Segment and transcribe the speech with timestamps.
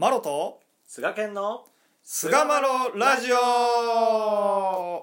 [0.00, 1.64] マロと菅健の
[2.04, 5.00] 菅マロラジオ。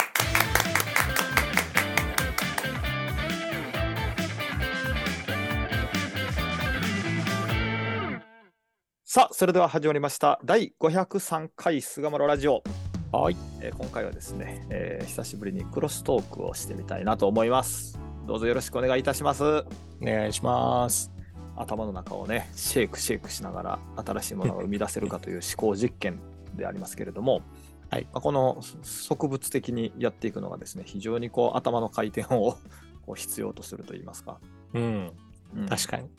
[9.04, 10.40] さあそれでは始まりました。
[10.46, 12.64] 第503回菅マロラジオ、
[13.12, 13.36] はい。
[13.60, 18.00] えー今回はですね、えー久しぶりにクロストークをしてみたいなと思います。
[18.26, 19.44] どうぞよろしくお願いいたします。
[19.44, 19.66] お
[20.06, 21.15] 願いします
[21.58, 26.20] 頭の中をねシェイクシェイクしながら新しいものが生み出せるかという思考実験
[26.56, 27.42] でありますけれども、
[27.90, 28.04] はい。
[28.12, 32.58] まあこの植物的にやっていくのがですね非常にこう頭の回転を
[33.06, 34.40] こう必要とすると言いますか、
[34.74, 35.12] うん。
[35.56, 35.66] うん。
[35.68, 36.10] 確かに。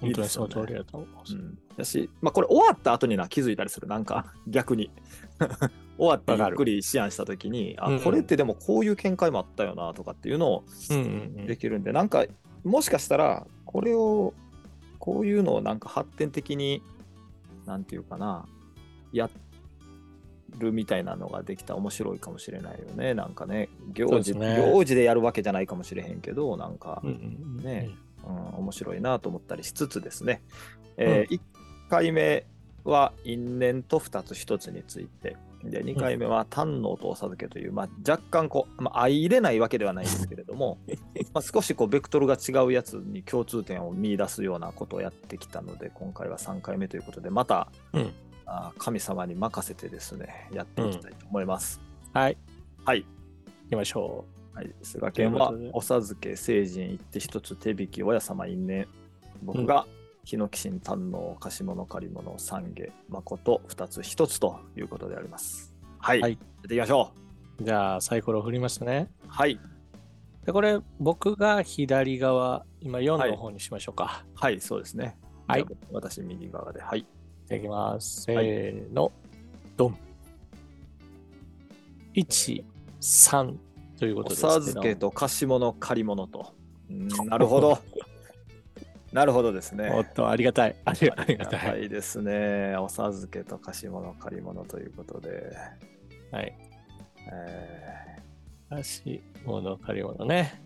[0.00, 1.34] 本当にその通りだと思います。
[1.34, 3.86] うん、だし、まあ、これ終わった後にな気づいたりする。
[3.86, 4.90] なんか逆に。
[5.98, 11.00] 終わってゆっくり思案した時にあうんこれってでもこういう見解もあったよなとかっていうのをうんう
[11.42, 11.46] ん。
[11.46, 12.24] できるんで、なんか
[12.64, 14.34] もしかしたらこれを
[15.02, 16.80] こういうのをなんか発展的に
[17.66, 18.46] なんていうかな
[19.12, 19.28] や
[20.58, 23.12] るみたいなのができたら面白いかもしれないよね。
[23.12, 24.58] なんかね行事ね。
[24.72, 27.90] 行事でやるわけじゃないかもしれへんけどなんか、うんうんうんね
[28.24, 30.40] うん、面白いなと思ったりしつつですね、
[30.96, 31.40] え1
[31.90, 32.46] 回目
[32.84, 40.78] は因縁と2つ1つについてで2回目は単能とお授けという、まあ、若干こう、まあ、相入れないわけではないですけれども
[41.32, 48.12] まあ少しこうベクトルが違うやつに共通点を見出すようなことをやってきたので今回は3回目ということでまた、うん。
[48.44, 51.80] あ神様に任せてですねやっていきたいと思います。
[52.12, 52.36] はい。
[52.84, 53.02] はい。
[53.02, 53.06] 行
[53.70, 54.24] きましょ
[54.54, 58.86] はい、菅健はお授け成人一手一つ手引き親様因縁。
[59.42, 59.86] 僕が
[60.24, 65.74] 日野騎神堪能貸物借り物三下誠二つ一つということであります。
[65.98, 66.32] はい、はい。
[66.32, 67.12] やっていきましょ
[67.58, 67.64] う。
[67.64, 69.10] じゃあサイコロ振りましたね。
[69.24, 69.58] うはい。
[70.46, 74.24] でこれ僕が左側今4の方にしましょうか。
[74.34, 74.60] はい。
[74.60, 75.16] そうですね。
[75.48, 75.66] はい。
[75.90, 76.80] 私右側で。
[76.80, 77.00] はい。
[77.00, 77.06] い
[77.48, 78.22] ただきます。
[78.22, 79.10] せはいーの。
[79.76, 79.98] ドン。
[82.14, 83.56] 13
[83.98, 84.54] というこおとですけど。
[84.54, 86.54] 授けと貸物借り物と。
[86.90, 87.78] うんなるほど
[89.12, 89.90] なるほどですね。
[89.90, 90.76] おっとありがたい。
[90.84, 92.76] ありがたはいいですね。
[92.78, 95.54] お授けと貸物借り物ということで、
[96.30, 96.56] はい。
[97.30, 98.16] え
[98.70, 100.62] 足物借り物ね。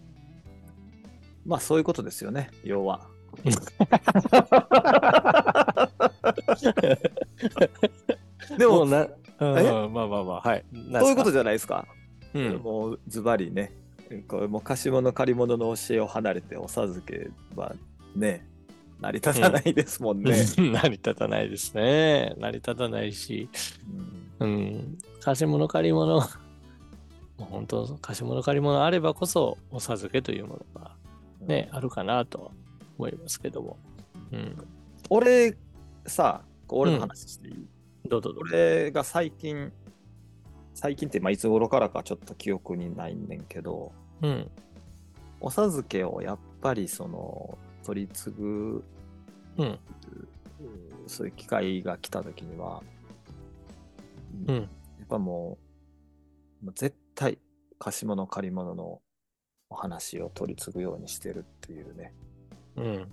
[1.44, 2.50] ーまあそういうことですよね。
[2.62, 3.08] 要は。
[8.56, 9.10] でもな、うん、
[9.58, 10.64] えまあまあまあ、はい。
[10.92, 11.86] そういうことじじゃないですか。
[12.34, 13.72] ゃ、うん、もうズバリね、
[14.28, 17.74] これもう貸物借り物の教えを離れてお授けは
[18.16, 18.46] ね、
[19.00, 20.34] 成り立たないですもんね。
[20.56, 22.34] 成り立たないですね。
[22.38, 23.48] 成り立たないし、
[24.40, 24.48] うん。
[24.48, 26.26] うん、貸し物借り物、も
[27.40, 30.96] う本当、貸し物借り物あればこそ、お授けというものが
[31.42, 32.52] ね、あるかなと
[32.98, 33.78] 思いますけども。
[34.32, 34.56] うん、
[35.10, 35.56] 俺
[36.06, 37.68] さ、俺の話していい、
[38.08, 38.54] どうぞどうぞ。
[38.54, 39.72] 俺が最近、
[40.74, 44.50] 最近ってまあいつ頃からかちょっと記憶にないんねんけど、うん、
[45.40, 48.84] お授けをやっぱりその取り継ぐ、
[49.58, 49.78] うん、
[51.06, 52.82] そういう機会が来た時には、
[54.48, 54.66] うん、やっ
[55.08, 55.56] ぱも
[56.64, 57.38] う、絶対
[57.78, 59.00] 貸し物借り物の
[59.70, 62.12] お話を取り継ぐようにしてるっていうね。
[62.74, 63.08] うん、うん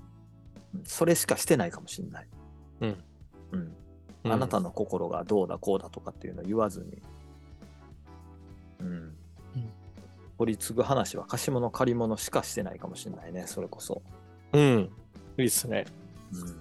[0.86, 2.28] それしかしてないかもしんない。
[2.82, 3.04] うん。
[3.52, 3.58] う
[4.28, 4.32] ん。
[4.32, 7.00] あなたの心がどうだこうだとかっていうのを言わずに。
[8.80, 9.16] うん。
[10.40, 14.02] 取り継ぐ話は貸し物借り物しかしてないかもしんないね、それこそ。
[14.54, 14.90] うん、
[15.38, 15.86] いいっすね。
[16.32, 16.56] うん。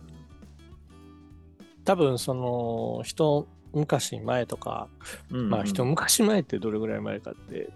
[1.84, 4.88] 多分、その、人、昔前とか、
[5.30, 7.70] うんまあ、一昔前ってどれぐらい前かって、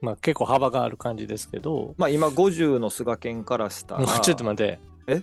[0.00, 4.06] まあ、結構幅がある感じですけど、まあ今50の菅犬からしたら。
[4.20, 4.78] ちょっと待って。
[5.06, 5.22] え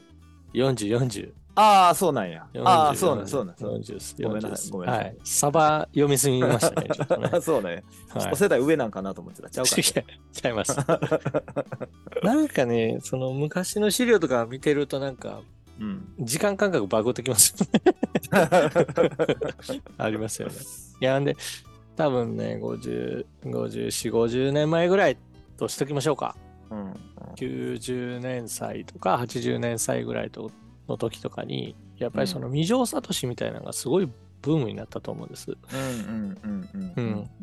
[0.54, 1.32] ?40、40。
[1.56, 2.46] ああ、そうなんや。
[2.54, 3.56] 40ああ、そうなん、そうなん。
[3.58, 4.16] そうなん40です。
[4.22, 5.18] ごめんなさい40ごめんなさいはい。
[5.24, 7.30] サバ読みすぎましたね、ちょっとね。
[7.42, 7.70] そうね。
[7.70, 7.84] はい
[8.32, 9.50] 一世代上なんかなと思ってた。
[9.50, 9.84] ちゃうか違う
[10.34, 10.76] ちゃいます。
[12.24, 15.42] なんかね、その昔の資料とか見てるとなんか、
[15.80, 16.14] うん。
[16.20, 18.50] 時間感覚バグってきますよね。
[19.98, 20.56] ありますよね。
[21.02, 21.36] いや、んで、
[21.96, 25.18] 多分ね、50、54、50年前ぐらい
[25.58, 26.36] としときましょうか。
[26.70, 26.94] うん。
[27.36, 30.52] 90年祭とか80年祭ぐらいと
[30.88, 34.10] の時とかに、やっぱりその未城聡みたいなのがすごい
[34.42, 35.58] ブームになったと思うんです。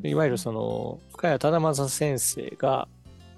[0.04, 2.88] いわゆるその深谷忠正先生が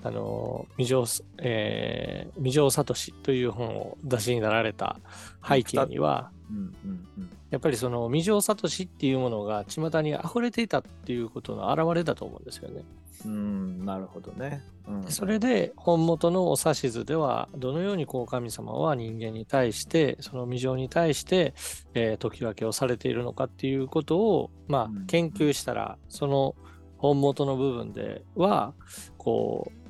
[0.03, 1.05] あの未城、
[1.39, 4.99] えー、未城聡という本を出しになられた
[5.47, 12.83] 背景には、うんうんうんやっぱりその未城聡っていうものが巷に溢れていたっていうことの表れだと思うんですよね。
[13.25, 14.65] うん、なるほどね。
[14.89, 21.55] うん、それで本元のお指図ではどのようにこう神様は人間に対してその未情に対して、
[21.95, 26.57] えー解き分けをされているのかっていうことをまうんあ研究したらその
[26.99, 28.75] 本元の部分では
[29.17, 29.84] こう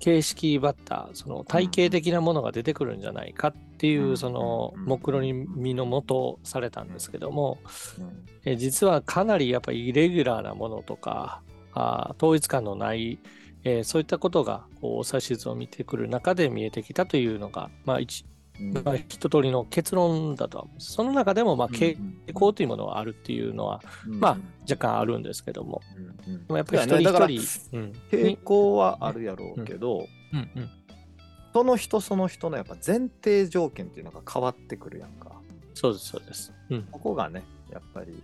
[0.00, 4.84] 形式バッターその体系的なものが出てくるんじゃないかっていうそのうん。
[4.86, 5.22] 目論
[5.56, 7.58] 見のもとされたんですけども
[7.98, 8.26] うん。
[8.44, 11.42] えー実はかなりやっぱりイレギュラーなものとか
[11.72, 13.20] あー統一感のない、
[13.64, 18.00] えーそういったことがこうお指図を見てくる中で見えてきたというのが、まあ
[18.84, 20.66] まあ、一通りの結論だとは。
[20.78, 21.96] その中でもまあ傾
[22.34, 27.40] 向というものはあるっていうのは、まあ若干あるんですけども、うんうんやっぱり一人一
[27.70, 27.92] 人、うん。
[28.10, 30.50] 傾向はあるやろうけど、うん。
[30.56, 30.70] うん、
[31.52, 35.32] その人その人のやっぱ前提条件っていうのが変わってくるやんか。
[35.74, 36.52] そうです、そうです。
[36.68, 38.22] うん、ここがね、やっぱり、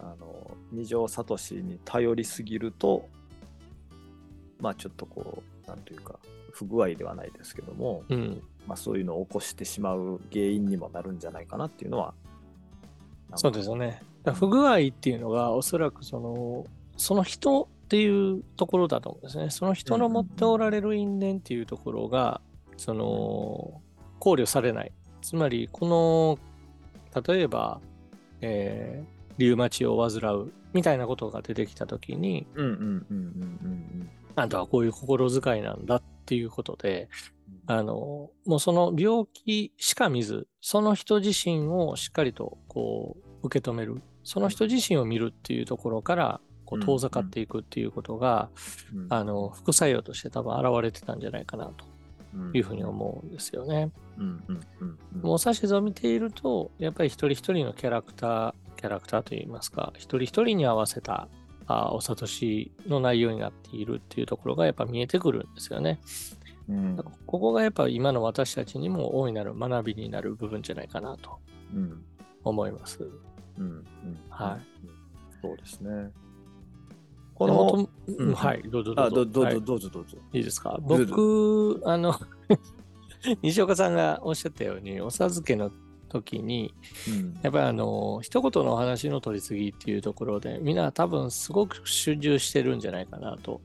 [0.00, 3.08] あの、二条聡に頼りすぎると、
[4.58, 6.18] まあちょっとこう、なんというか、
[6.52, 12.14] 不具合ではないですけども、うん、まあそういうのを起こしてしまう原因にもなるんじゃないかなっていうのは、
[13.34, 14.02] そうですよね。
[14.34, 16.66] 不具合っていうのが、おそらくその、
[16.96, 19.50] その人っていうところだと思うんですね。
[19.50, 22.40] その人の持っておられる因縁っていうところが、
[22.76, 23.80] その、
[24.18, 24.92] 考慮されない。
[25.22, 26.38] つまり、この、
[27.22, 27.80] 例えば、
[28.40, 32.46] えーリウマチを患うみたいなことが出てきたときに、
[34.36, 37.08] うんうんうんうんうんあんたはこういう心遣いなんだっていうことで、
[37.68, 37.74] うん。
[37.74, 48.50] あの、もうその病気しか見ず、その人自身をしっかりとこう受け止める、その人自身を見るっていうところから、こううん遠ざかっていくっていうことが、
[48.94, 49.06] うん。
[49.08, 51.86] あの、副作用として多分現れてたんじゃないかなと
[52.52, 53.90] いうふうに思うんですよね。
[54.18, 54.44] うん。
[54.48, 54.60] うん。
[54.80, 54.98] うん。
[55.14, 55.22] うん。
[55.22, 61.28] もう指図を見ていると、やっぱり一人一人のキャラクター、キャラクターといいますか、一人一人に合わせた
[61.66, 66.00] あお諭しの内容になっているっていうところがやっぱ見えてくるんですよね。
[66.68, 66.96] うん
[67.26, 71.38] ここがやっぱ今の私たちにも大いなる学びになる部分じゃないかなと
[71.74, 72.02] うん
[72.44, 73.02] 思います。
[73.58, 73.84] うんうん
[74.30, 74.66] はい
[75.42, 76.10] そうですね。
[77.34, 77.54] この、
[77.84, 79.16] とうんはい、どうぞどあうぞ。
[79.16, 80.16] どどうぞはいどうぞどうぞ。
[80.32, 80.78] いいですか？
[80.80, 82.14] 僕、あの、
[83.42, 85.70] 西岡さんがおっしゃったように、お授けの
[86.08, 86.74] 時に、
[87.08, 93.60] うんやっぱりあの、一言のお話の取り次ぎっていうところで、みんな多分すごく集中してるんじゃないかなと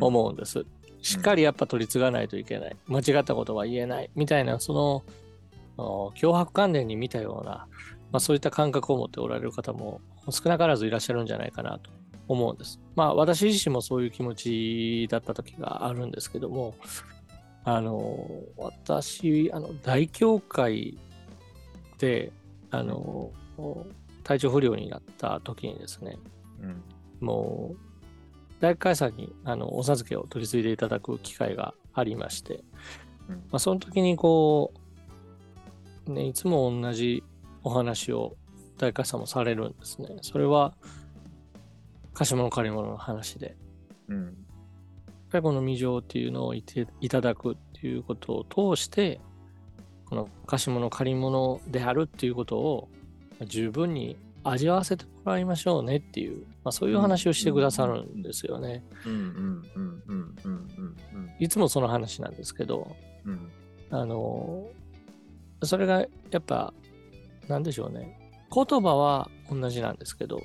[0.00, 0.64] 思うんです。
[1.02, 2.76] しっかりやっぱ取り継がないといけない。
[2.86, 4.10] 間違ったことは言えない。
[4.14, 5.02] みたいな、その
[5.76, 7.66] 脅迫観念に見たような、
[8.10, 10.00] まあ、そういった感覚を持っておられる方も
[10.30, 11.90] 少なからずいらっしゃるんじゃないかなと
[12.26, 12.80] 思うんです。
[12.96, 16.74] まあ私自身もそういう気持ちだった時があるんですけども、
[17.64, 20.98] あの、私、あの、大教会
[21.98, 22.32] で、
[22.70, 23.32] あの、
[24.24, 26.18] 体調不良になった時にですね、
[26.60, 26.82] うん。
[27.20, 27.78] もう、
[28.60, 32.64] 大会さんにあのお授けを取り継いでいただく機会がありまして、
[33.28, 33.34] うん。
[33.36, 34.72] まあ、その時にこ
[36.06, 37.22] う、ね、いつも同じ
[37.62, 38.36] お話を
[38.78, 40.16] 大会さんもされるんですね。
[40.22, 40.74] それは、
[42.14, 43.56] 貸し物借り物の話で、やっ
[44.08, 44.36] うん。
[45.30, 49.20] ぱりこの未情っていうのをいていただくっていうことを通して、
[50.08, 52.88] この貸し物借り物であるっていうことを
[53.46, 58.82] 十分に味わわせてもらいましょうねっていう、まあ、そういう話をしてくださるんですよね。
[59.04, 60.96] うんうんうんうんうんうん
[61.38, 63.50] いつもその話なんですけど、うん
[63.90, 64.66] あの、
[65.62, 66.00] それが
[66.30, 66.72] やっぱ、
[67.46, 68.18] なんでしょうね。
[68.52, 70.40] 言葉は同じなんですけど、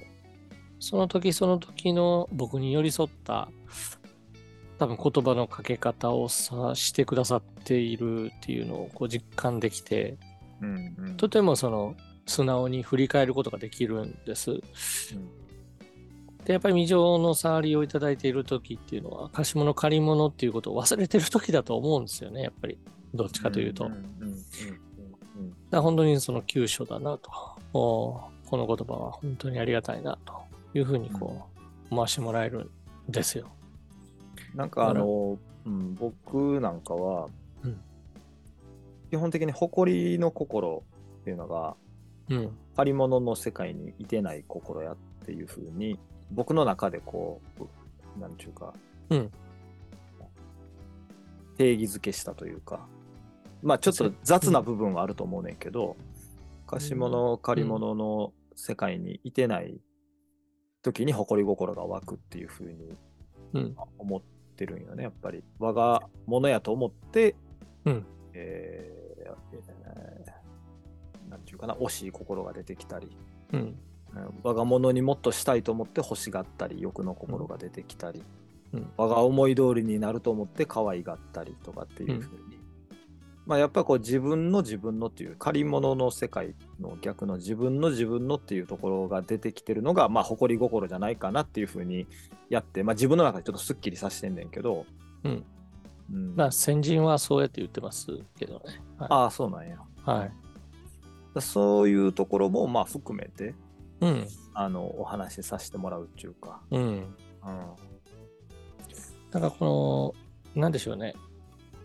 [0.79, 3.49] その時その時の僕に寄り添った、
[4.79, 10.17] 多分言葉のかけ方をさしてくださっているっていうのをこう実感できて、
[10.61, 14.61] うんうんとてもその素直に振り返ることができるんです。
[16.45, 22.77] で、やっぱり未情の触りをいただいている時っていうのは、貸し物借り物っていうことを忘れてる時だと思うんですよね、やっぱり。
[23.13, 23.89] どっちかというと。
[25.69, 27.31] だ本当にその急所だなと。
[27.73, 30.33] おこの言葉は本当にありがたいなと
[30.75, 32.71] いうふうにこう、思わしてもらえる
[33.09, 33.47] んですよ。
[34.55, 37.29] なんかあの、うん、僕なんかは、
[37.63, 37.79] うん。
[39.09, 40.83] 基本的に誇りの心
[41.21, 41.75] っていうのが
[42.29, 42.57] うん。
[42.75, 45.99] 借り物の世界にいてない心やっていうふうに
[46.31, 48.73] 僕の中でこうなんちゅうか、
[49.09, 49.31] うん。
[51.57, 52.87] 定義づけしたというか
[53.61, 55.95] まあちょっと雑な部分はあると思うねんけど、
[56.65, 59.79] 貸し物借り物の世界にいてない
[60.81, 62.97] 時に誇り心が湧くっていうふうに
[63.53, 63.75] うん。
[63.99, 64.21] 思っ
[64.65, 65.43] てるんよねやっぱり。
[65.59, 67.35] 我が物やと思って、
[67.85, 68.05] うん。
[68.33, 70.33] えーえー
[71.29, 73.17] なんていうかな惜しい心が出てきたり、
[73.53, 73.59] うん。
[73.59, 74.39] うん。
[74.43, 78.23] 我が物にもっとしたいと思って欲しがったり欲の心が出てきたり、
[78.71, 78.91] うん。
[78.97, 82.52] 我が思い通りになると思って可愛がったりとかっていうふうに、
[83.45, 92.07] まあやっぱりこう自分の自分のっていう借り物の世界の逆の自分の自分のっていうところが出てきてるのがまあ誇り心じゃないかなっていうふうに
[92.49, 94.85] やって、まあ、自分の中でちょっとすっきりさせてんねんけど、
[95.23, 95.43] うん
[96.11, 98.07] うんまあ先人はそうやって言ってます
[98.37, 98.59] けどね。
[98.97, 99.07] はい。
[99.09, 103.55] ああそうなんやはい、そういうところもまあ含めて
[104.01, 104.27] うん。
[104.53, 106.81] あのお話しさせてもらうっていうか、うん。
[106.81, 107.05] うん
[109.31, 110.13] だからこ
[110.55, 111.15] の、なんでしょうね。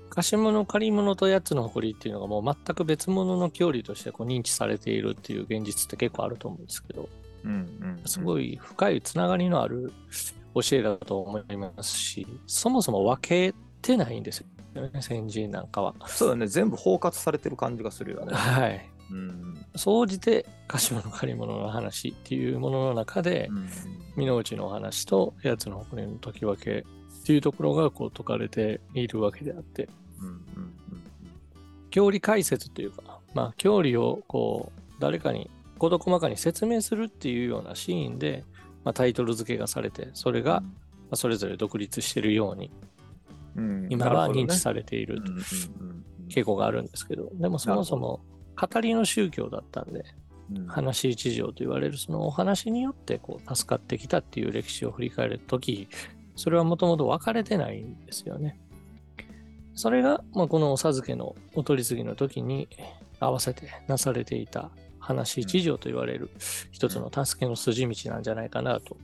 [0.09, 7.09] 貸し物、借り物とやつの誇りっていうのがもう全く別物の距離としてこう認知されているっていう現実って結構あると思うんですけど、
[7.45, 9.93] うんうん、すごい深いつながりのある
[10.55, 14.47] 教えだと思いますし、そもそも分けてないんですよ
[14.93, 15.95] ね、先人なんかは。
[16.07, 18.35] そうだね全部包括されてる感じがするよね。
[18.35, 18.89] はい。
[19.11, 19.67] うん。
[19.77, 23.69] 総じて貸し物、借り物の話っていうものの中でう、ん。
[24.17, 29.89] 身の内のお話とやつの誇りの解き分けっていうところがこう解かれているわけであって、
[30.21, 30.75] うんうん
[31.91, 38.45] 教理解説というか、まあ、教理をこう誰かに事細かに説明するっていうようなシーンで、
[38.85, 40.69] まあ、タイトル付けがされて、それがま
[41.13, 42.71] あそれぞれ独立しているように、
[43.57, 43.87] うん。
[43.91, 45.23] 今は認知されている
[46.29, 48.21] 傾向があるんですけど、でもそもそも
[48.61, 55.89] 語りの宗教だったんで、うん話一条と言われるそのお話によってこう助かってきたっていう歴史を振り返るとき、
[56.37, 58.59] それはもともと分かれてないんですよね。
[59.75, 62.69] それが、まあ、このお授けのお取り次ぎの時に
[63.21, 66.31] 合わせてなされていた話一条と言われる
[66.73, 68.97] 一つの助けの筋道なんじゃないかなと。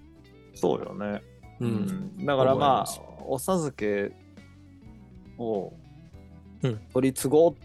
[0.55, 1.23] そうよね。
[1.61, 4.13] ううんだからまあお授け
[5.39, 5.73] を
[6.63, 7.64] うん取り継ごうって、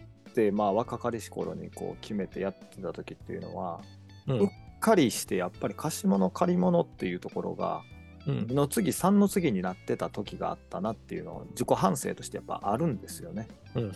[0.52, 3.80] まあ若かりし頃にこう決めてやってた時っていうのは
[4.26, 4.38] うん。
[4.40, 4.48] うっ
[4.80, 7.82] かりしてやっぱり貸し物借り物っていうところが
[8.26, 8.38] うん。
[8.40, 13.48] 2の次3の次になってた時があったなっていうのを自己反省としてやっぱあるんですよね。
[13.74, 13.90] うんうん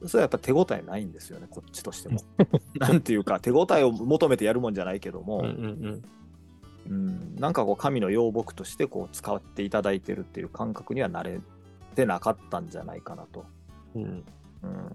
[0.00, 2.20] うん、それはやっぱ手応えないんですよねこっちとしても。
[2.78, 6.02] なんていうか手応えを求めてやるもんじゃないけども、うんうんうん。
[6.88, 11.40] うん、なんかこう神の養木としてこう使っていただいてるっていう感覚には慣れ
[11.94, 13.44] てなかったんじゃないかなと。
[13.94, 14.24] うん
[14.62, 14.90] うん、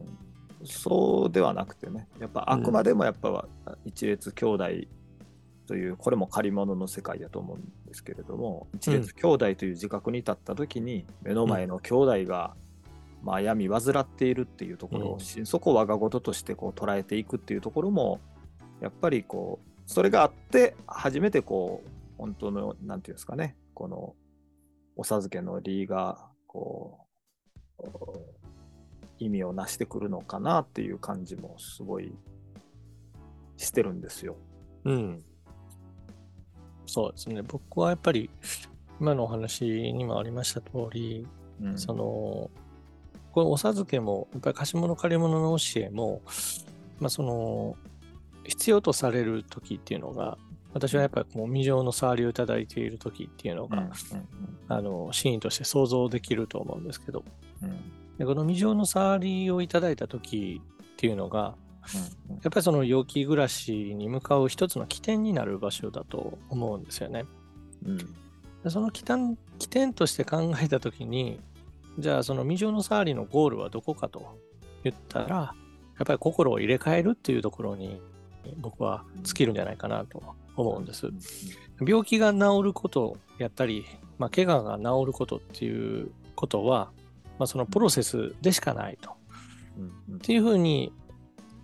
[0.65, 3.48] そうではなくてねやっぱあくまでもやっぱは
[3.86, 4.65] 一列兄弟
[5.67, 12.55] というこれも借り物の世界だと思うんですけれども一列兄弟という自覚に立った時に目の前の兄弟が、
[13.24, 18.19] まあ、闇患っているっていうところを、しそこを我が事としてこう捉えていくっていうところも
[18.81, 24.15] やっぱりこうそれがあって初めてこう本当のなんていうんですかねこの
[24.95, 27.00] お授けの理がこ
[27.79, 28.45] う
[29.19, 32.13] 意味をなしてくるのかなっていう感じもすごい
[33.57, 34.36] してるんですよ。
[34.84, 35.24] うん。
[36.86, 37.41] そうですね。
[37.41, 38.29] 僕はやっぱり
[39.00, 41.27] 今のお話にもありました通り、
[41.62, 42.50] うん、その、
[43.31, 46.22] このお授けも、やっぱり貸し物借り物の教えも、
[47.00, 47.75] まあその、
[48.43, 50.38] 必要とされる時っていうのが、
[50.74, 53.91] 私はやっぱりこう未情の触りをいただいている時っていうのが、うんうん
[54.67, 57.24] あの、シーンとして想像できると思うんですけど、
[57.62, 61.55] うんうんでこの未情の触りをいただいた時っていうのが、
[61.93, 67.25] うんやっぱりその陽気暮らしに向かう一つの起点になる場所だと思うんですよね。
[67.86, 67.98] うん
[68.63, 71.39] でその起点起点として考えたときに、
[72.00, 74.39] じゃあその未情の触りのゴールはどこかと
[74.84, 75.53] 言ったら、
[75.98, 78.01] やっぱり心を入れ替えるっていうところに
[78.57, 80.22] 僕は尽きるんじゃないかなと
[80.57, 81.10] 思うんです。
[81.86, 83.86] 病気が治ることやったり、
[84.17, 86.91] まあ、怪我が治ることっていうことは、
[87.38, 89.12] まあ、そのプロセスでしかないと。
[89.77, 90.94] うんっていうふうに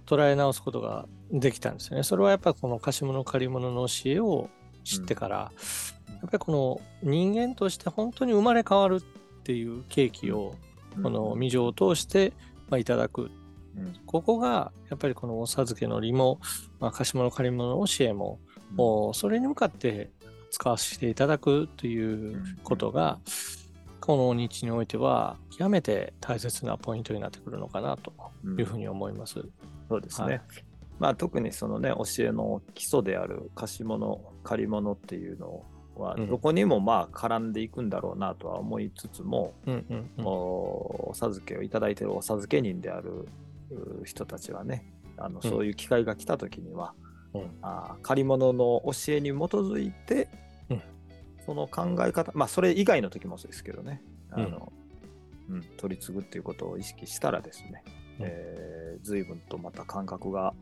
[0.05, 2.03] 捉え直すことができたんですよね。
[2.03, 4.49] それはやっぱこの貸し物借り物の教えを
[4.83, 5.51] 知ってから、
[6.07, 10.55] やっぱりこの人間として本当に生まれ変わるっていう契機を
[11.01, 12.33] この未情を通して
[12.69, 13.23] まあいただく。
[13.23, 13.31] うん
[14.05, 16.41] ここがやっぱりこのお授けの利も、
[16.81, 18.39] まあ、貸し物借り物の教えも、
[18.71, 20.11] もうそれに向かって
[20.49, 23.19] 使わせていただくということが、
[24.01, 28.11] この日においては極めて大切なポイントになってくるのかなと
[28.57, 29.35] いうふうに思います。
[29.87, 30.27] そうですね。
[30.27, 30.41] はい。
[30.99, 35.63] まあ特にそのね教えの基礎である貸し物借り物っていうの
[35.95, 36.27] はうん。
[36.27, 40.25] どこにもまあ絡んでいくんだろうなとは思いつつも、うんうんうん。
[40.25, 43.27] おお授けをいただいているお授け人である
[43.71, 45.49] う人たちはねあのうん。
[45.49, 46.93] そういう機会が来た時には、
[47.35, 47.51] うん。
[47.61, 50.50] あー借り物の教えに基づいて、うん
[51.45, 54.71] その考え方まあそれ以外の時もそうですけどねあの、
[55.49, 57.83] うん取り継ぐっていうことを意識したらですね、
[58.19, 60.53] うんえー随分とまた感覚が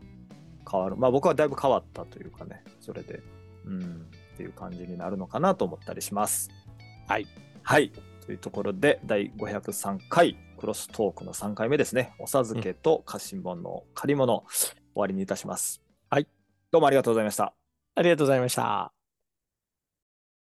[0.70, 0.96] 変わる。
[0.96, 3.22] まあ僕はだいぶ変わったというかね、それで、
[3.64, 6.50] うん、っていう感じになるのかなと思ったりします。
[7.08, 7.26] はい。
[7.62, 7.92] はい。
[8.24, 12.14] というところで、第503回クロストークの3回目ですね。
[12.18, 15.82] お授けと貸し物の借り物、終わりにいたします。
[16.08, 16.26] はい。
[16.70, 17.54] どうもありがとうございました。
[17.94, 18.99] ありがとうございました。